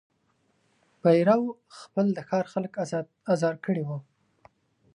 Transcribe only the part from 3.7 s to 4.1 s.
وه.